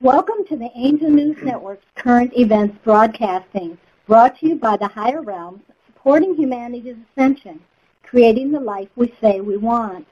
[0.00, 3.78] Welcome to the Angel News Network's current events broadcasting,
[4.08, 7.60] brought to you by the Higher Realms, supporting humanity's ascension,
[8.02, 10.04] creating the life we say we want,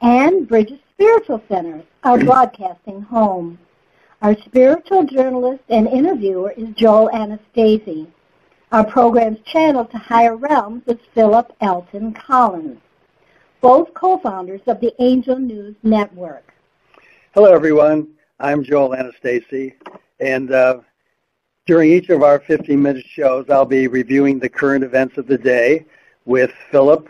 [0.00, 3.60] and Bridges Spiritual Centers, our broadcasting home.
[4.22, 8.08] Our spiritual journalist and interviewer is Joel Anastasi.
[8.72, 12.80] Our program's channel to higher realms is Philip Elton Collins,
[13.60, 16.52] both co-founders of the Angel News Network.
[17.34, 18.08] Hello, everyone.
[18.42, 19.74] I'm Joel Anastasi,
[20.18, 20.80] and uh,
[21.64, 25.86] during each of our 15-minute shows, I'll be reviewing the current events of the day
[26.24, 27.08] with Philip,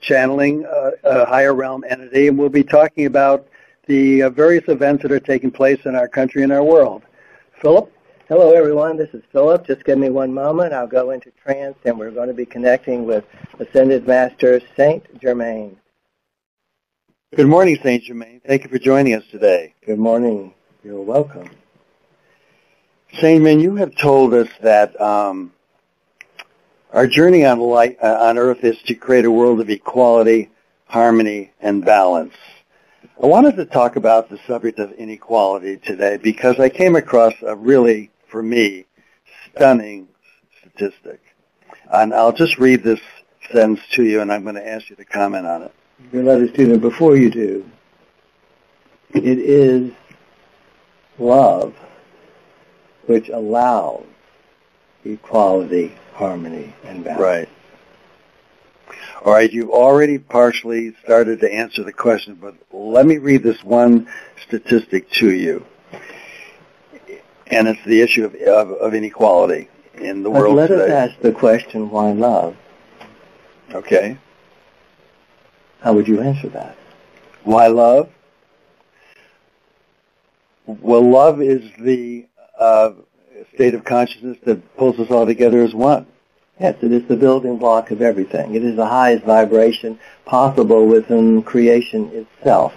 [0.00, 3.48] channeling uh, a higher realm entity, and we'll be talking about
[3.84, 7.02] the uh, various events that are taking place in our country and our world.
[7.60, 7.92] Philip?
[8.28, 8.96] Hello, everyone.
[8.96, 9.66] This is Philip.
[9.66, 10.72] Just give me one moment.
[10.72, 13.26] I'll go into trance, and we're going to be connecting with
[13.58, 15.76] Ascended Master Saint Germain.
[17.36, 18.40] Good morning, Saint Germain.
[18.46, 19.74] Thank you for joining us today.
[19.84, 20.54] Good morning.
[20.84, 21.48] You're welcome.
[23.20, 25.52] Saint you have told us that um,
[26.92, 30.50] our journey on light, uh, on Earth is to create a world of equality,
[30.86, 32.34] harmony, and balance.
[33.22, 37.54] I wanted to talk about the subject of inequality today because I came across a
[37.54, 38.84] really for me,
[39.54, 40.08] stunning
[40.58, 41.20] statistic.
[41.92, 43.00] And I'll just read this
[43.52, 45.72] sentence to you, and I'm going to ask you to comment on it.
[46.12, 47.70] Your do student, before you do,
[49.14, 49.92] it is
[51.18, 51.74] love
[53.06, 54.04] which allows
[55.04, 57.20] equality, harmony, and balance.
[57.20, 57.48] Right.
[59.24, 63.62] All right, you've already partially started to answer the question, but let me read this
[63.64, 64.08] one
[64.46, 65.64] statistic to you
[67.52, 70.84] and it's the issue of, of, of inequality in the but world let today.
[70.84, 72.56] us ask the question, why love?
[73.72, 74.18] Okay.
[75.80, 76.76] How would you answer that?
[77.44, 78.10] Why love?
[80.80, 82.26] Well, love is the
[82.58, 82.92] uh,
[83.54, 86.06] state of consciousness that pulls us all together as one.
[86.60, 88.54] Yes, it is the building block of everything.
[88.54, 92.72] It is the highest vibration possible within creation itself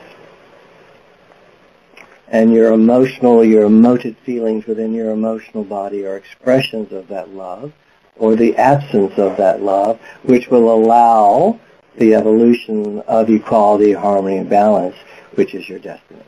[2.28, 7.72] and your emotional, your emotive feelings within your emotional body are expressions of that love
[8.18, 11.60] or the absence of that love, which will allow
[11.98, 14.96] the evolution of equality, harmony, and balance,
[15.36, 16.24] which is your destiny.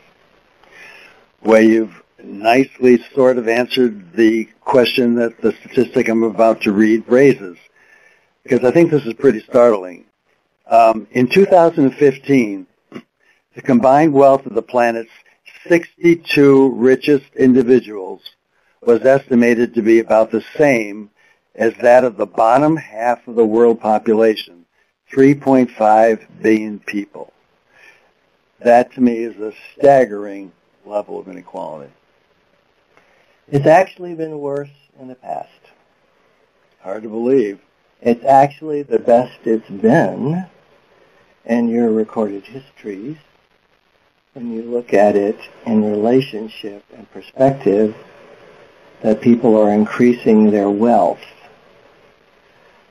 [1.44, 7.08] Well, you've nicely sort of answered the question that the statistic I'm about to read
[7.08, 7.58] raises,
[8.44, 10.06] because I think this is pretty startling.
[10.66, 12.68] Um, in 2015,
[13.56, 15.12] the combined wealth of the planet's
[15.68, 18.22] 62 richest individuals
[18.82, 21.12] was estimated to be about the same
[21.54, 24.66] as that of the bottom half of the world population,
[25.14, 27.32] 3.5 billion people.
[28.60, 30.52] That to me is a staggering
[30.88, 31.92] level of inequality.
[33.50, 35.50] It's actually been worse in the past.
[36.82, 37.60] Hard to believe.
[38.02, 40.46] It's actually the best it's been
[41.46, 43.18] in your recorded histories
[44.38, 47.96] when you look at it in relationship and perspective,
[49.02, 51.26] that people are increasing their wealth.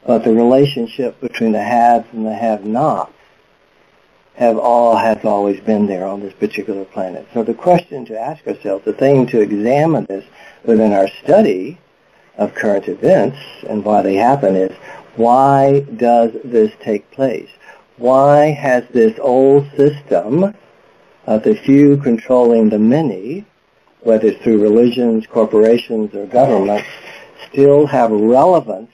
[0.04, 3.12] But the relationship between the haves and the have-nots
[4.36, 7.26] have all has always been there on this particular planet.
[7.32, 10.24] So the question to ask ourselves, the thing to examine this
[10.64, 11.78] within our study
[12.36, 13.38] of current events
[13.68, 14.76] and why they happen is
[15.16, 17.48] why does this take place?
[17.96, 20.54] Why has this old system
[21.26, 23.44] of the few controlling the many,
[24.00, 26.86] whether it's through religions, corporations, or governments,
[27.50, 28.90] still have relevance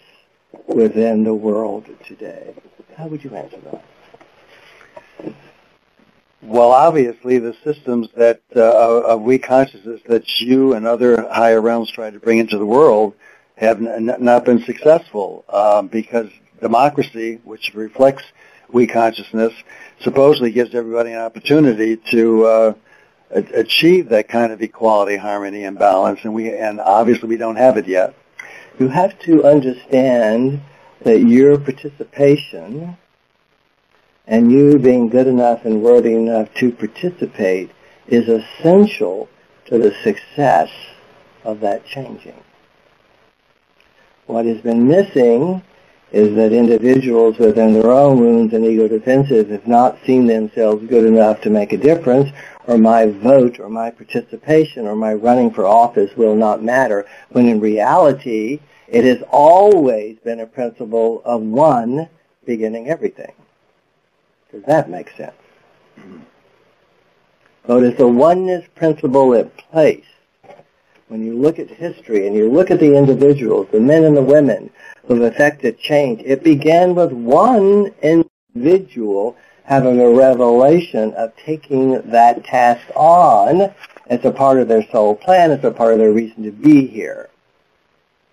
[0.67, 2.55] within the world today.
[2.97, 3.85] How would you answer that?
[6.43, 11.89] Well, obviously, the systems that uh, of weak consciousness that you and other higher realms
[11.93, 13.15] try to bring into the world
[13.57, 16.29] have n- not been successful um, because
[16.61, 18.25] democracy, which reflects
[18.73, 19.53] weak consciousness,
[20.01, 22.75] supposedly gives everybody an opportunity to uh,
[23.31, 27.77] achieve that kind of equality, harmony, and balance, and we and obviously we don't have
[27.77, 28.17] it yet.
[28.81, 30.61] You have to understand
[31.05, 32.97] that your participation
[34.33, 37.71] and you being good enough and worthy enough to participate
[38.07, 39.29] is essential
[39.67, 40.71] to the success
[41.45, 42.43] of that changing.
[44.25, 45.63] What has been missing
[46.13, 51.05] is that individuals within their own wounds and ego defenses have not seen themselves good
[51.05, 52.31] enough to make a difference,
[52.67, 57.47] or my vote or my participation or my running for office will not matter, when
[57.47, 62.09] in reality it has always been a principle of one
[62.47, 63.35] beginning everything.
[64.53, 65.33] Does that make sense?
[67.69, 70.05] Is the oneness principle at place
[71.09, 74.23] when you look at history and you look at the individuals, the men and the
[74.23, 74.71] women
[75.07, 82.45] who have affected change, it began with one individual having a revelation of taking that
[82.45, 83.73] task on
[84.07, 86.87] as a part of their soul plan, as a part of their reason to be
[86.87, 87.29] here.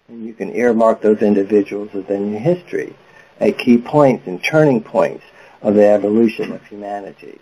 [0.07, 2.95] And you can earmark those individuals within your history
[3.39, 5.24] at key points and turning points
[5.61, 7.39] of the evolution of humanity.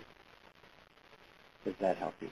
[1.64, 2.30] Does that help you?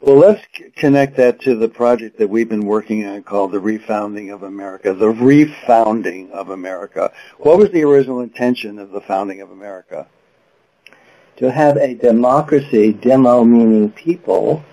[0.00, 3.60] Well, let's c- connect that to the project that we've been working on called the
[3.60, 4.92] Refounding of America.
[4.92, 7.12] The Refounding of America.
[7.38, 10.08] What was the original intention of the founding of America?
[11.36, 14.64] To have a democracy, demo meaning people,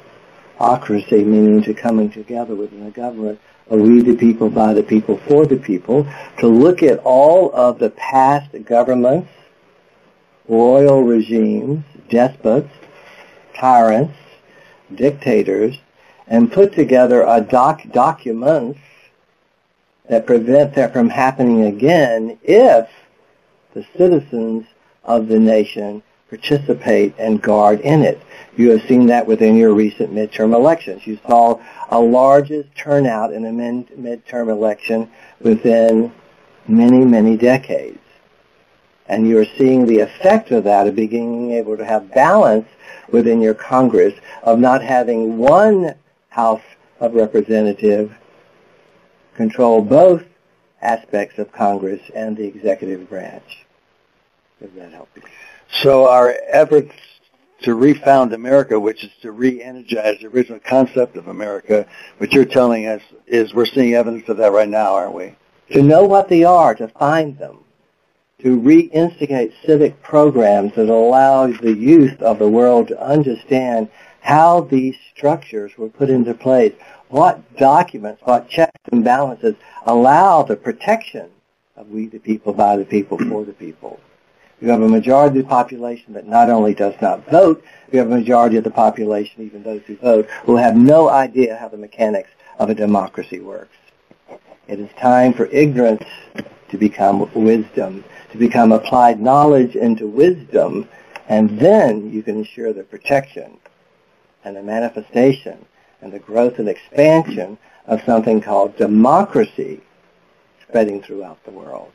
[0.60, 3.40] ocracy meaning to coming together within the government,
[3.70, 6.08] a we the people, by the people, for the people,
[6.40, 9.30] to look at all of the past governments,
[10.50, 12.74] royal regimes, despots,
[13.54, 14.18] tyrants,
[14.94, 15.78] dictators,
[16.28, 18.80] and put together a doc documents
[20.10, 22.90] that prevent that from happening again if
[23.74, 24.66] the citizens
[25.04, 28.20] of the nation participate and guard in it.
[28.56, 31.06] You have seen that within your recent midterm elections.
[31.06, 31.60] You saw
[31.90, 35.10] a largest turnout in a mid- midterm election
[35.42, 36.12] within
[36.68, 38.00] many, many decades.
[39.10, 42.68] And you're seeing the effect of that of being able to have balance
[43.12, 44.14] within your Congress
[44.44, 45.96] of not having one
[46.30, 46.62] House
[47.00, 48.16] of Representative
[49.36, 50.24] control both
[50.82, 53.66] aspects of Congress and the executive branch.
[54.62, 55.24] Does that help you?
[55.82, 56.94] So our efforts
[57.64, 61.86] to refound America, which is to re-energize the original concept of America,
[62.20, 65.36] what you're telling us is we're seeing evidence of that right now, aren't we?
[65.72, 67.60] To know what they are, to find them,
[68.40, 73.90] to reinstigate civic programs that allow the youth of the world to understand
[74.22, 76.74] how these structures were put into place,
[77.10, 79.56] what documents, what checks and balances
[79.86, 81.30] allow the protection
[81.76, 84.00] of we the people, by the people, for the people.
[84.62, 88.12] You have a majority of the population that not only does not vote, you have
[88.12, 91.78] a majority of the population, even those who vote, who have no idea how the
[91.78, 93.76] mechanics of a democracy works.
[94.68, 96.04] It is time for ignorance
[96.70, 100.88] to become wisdom, to become applied knowledge into wisdom,
[101.28, 103.58] and then you can ensure the protection
[104.44, 105.66] and the manifestation
[106.02, 109.82] and the growth and expansion of something called democracy
[110.68, 111.92] spreading throughout the world.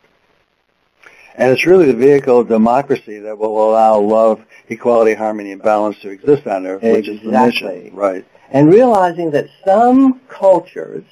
[1.37, 5.99] And it's really the vehicle of democracy that will allow love, equality, harmony, and balance
[5.99, 7.83] to exist on Earth, which is the Exactly.
[7.83, 7.95] mission.
[7.95, 8.25] Right.
[8.51, 11.03] And realizing that some cultures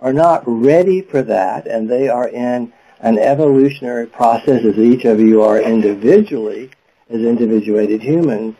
[0.00, 2.72] are not ready for that and they are in
[3.04, 6.70] an evolutionary process as each of you are individually
[7.10, 8.56] as individuated humans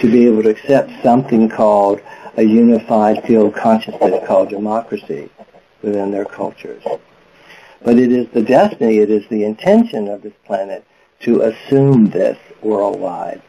[0.00, 2.00] to be able to accept something called
[2.36, 5.28] a unified field consciousness called democracy
[5.82, 6.84] within their cultures.
[7.82, 10.86] But it is the destiny, it is the intention of this planet
[11.20, 13.42] to assume this worldwide.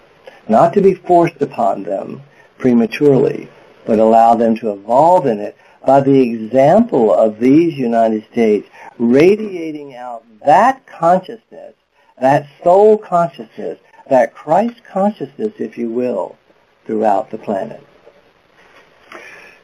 [0.49, 2.23] Not to be forced upon them
[2.57, 3.47] prematurely,
[3.85, 5.55] but allow them to evolve in it
[5.85, 11.73] by the example of these United States radiating out that consciousness,
[12.19, 16.37] that soul consciousness, that Christ consciousness, if you will,
[16.85, 17.85] throughout the planet.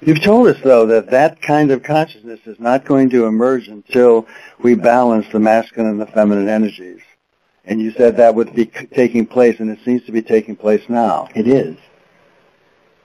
[0.02, 4.28] You've told us, though, that that kind of consciousness is not going to emerge until
[4.60, 7.02] we balance the masculine and the feminine energies.
[7.66, 10.82] And you said that would be taking place, and it seems to be taking place
[10.90, 11.28] now.
[11.36, 11.78] It is.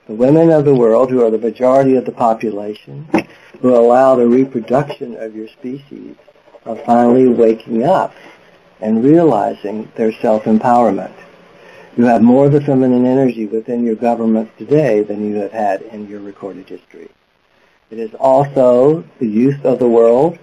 [0.06, 3.08] The women of the world, who are the majority of the population,
[3.60, 6.14] who allow the reproduction of your species,
[6.64, 8.14] are finally waking up
[8.80, 11.12] and realizing their self-empowerment.
[11.96, 15.82] You have more of the feminine energy within your governments today than you have had
[15.82, 17.10] in your recorded history.
[17.90, 20.38] It is also the youth of the world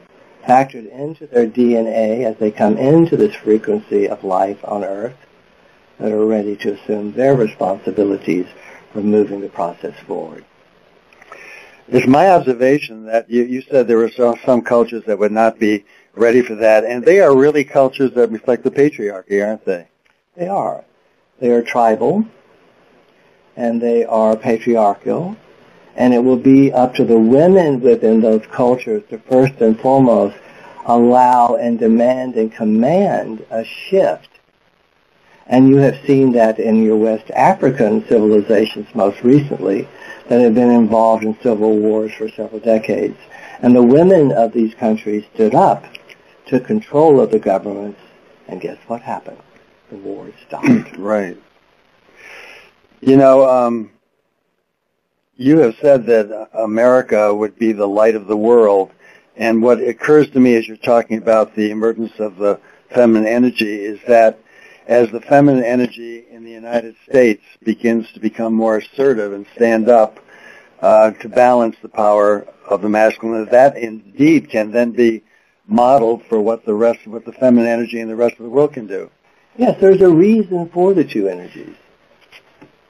[0.46, 5.16] factored into their DNA as they come into this frequency of life on Earth
[6.00, 8.48] that are ready to assume their responsibilities
[8.94, 10.46] for moving the process forward.
[11.90, 15.84] It's my observation that you, you said there were some cultures that would not be
[16.16, 19.88] ready for that, and they are really cultures that reflect the patriarchy, aren't they?
[20.38, 20.86] They are.
[21.40, 22.26] They are tribal,
[23.58, 25.36] and they are patriarchal,
[25.96, 30.38] and it will be up to the women within those cultures to first and foremost
[30.86, 34.30] allow and demand and command a shift.
[35.48, 39.88] And you have seen that in your West African civilizations most recently
[40.30, 43.18] that have been involved in civil wars for several decades.
[43.60, 45.86] And the women of these countries stood up,
[46.46, 48.00] took control of the governments,
[48.48, 49.40] and guess what happened?
[49.90, 50.68] The wars stopped.
[50.98, 51.38] right.
[53.02, 53.92] You know, um,
[55.36, 58.92] you have said that America would be the light of the world.
[59.36, 62.60] And what occurs to me as you're talking about the emergence of the
[62.90, 64.40] feminine energy is that
[64.88, 69.90] as the feminine energy in the United States begins to become more assertive and stand
[69.90, 70.20] up
[70.82, 75.24] uh, to balance the power of the masculine, that indeed can then be
[75.66, 78.74] modeled for what the rest, what the feminine energy in the rest of the world
[78.74, 79.10] can do.
[79.56, 81.76] Yes, there's a reason for the two energies.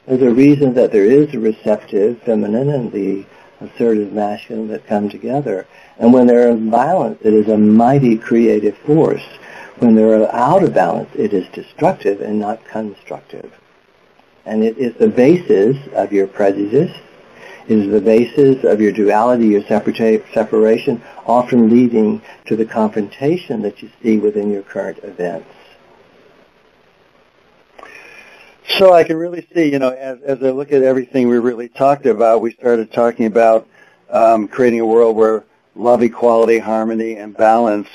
[0.08, 3.26] There's a reason that there is a receptive feminine and the
[3.62, 5.68] assertive masculine that come together.
[5.98, 9.24] And when they're in balance, it is a mighty creative force.
[9.84, 13.52] When they're out of balance, it is destructive and not constructive.
[14.46, 16.96] And it is the basis of your prejudice.
[17.68, 23.84] It is the basis of your duality, your separation, often leading to the confrontation that
[23.84, 25.54] you see within your current events.
[28.78, 31.68] So I can really see, you know, as, as I look at everything we really
[31.68, 33.68] talked about, we started talking about
[34.10, 35.44] um, creating a world where
[35.76, 37.90] love, equality, harmony, and balance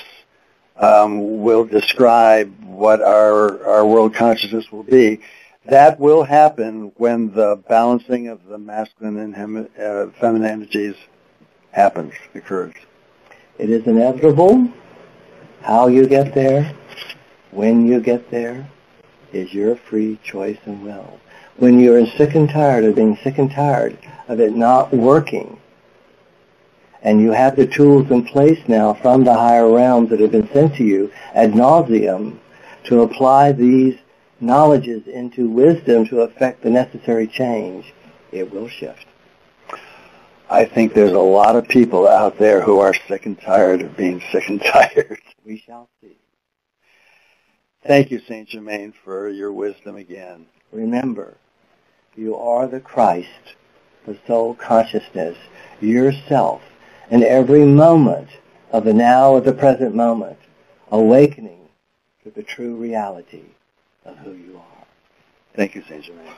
[0.79, 5.19] um, will describe what our our world consciousness will be.
[5.65, 10.95] That will happen when the balancing of the masculine and hem- uh, feminine energies
[11.71, 12.73] happens, occurs.
[13.57, 14.71] It is inevitable.
[15.61, 16.73] How you get there,
[17.51, 18.67] when you get there,
[19.33, 21.19] is your free choice and will.
[21.57, 23.97] When you're sick and tired of being sick and tired
[24.29, 25.59] of it not working,
[27.01, 30.51] and you have the tools in place now from the higher realms that have been
[30.51, 32.37] sent to you ad nauseum
[32.83, 33.97] to apply these
[34.39, 37.93] knowledges into wisdom to effect the necessary change,
[38.31, 39.05] it will shift.
[40.49, 43.95] I think there's a lot of people out there who are sick and tired of
[43.95, 45.21] being sick and tired.
[45.45, 46.17] We shall see.
[47.85, 48.47] Thank you, St.
[48.49, 50.47] Germain, for your wisdom again.
[50.71, 51.37] Remember,
[52.15, 53.55] you are the Christ,
[54.05, 55.37] the soul consciousness,
[55.79, 56.61] yourself
[57.09, 58.29] in every moment
[58.71, 60.37] of the now of the present moment,
[60.91, 61.67] awakening
[62.23, 63.43] to the true reality
[64.05, 64.85] of who you are.
[65.55, 66.31] Thank you, Saint Germain.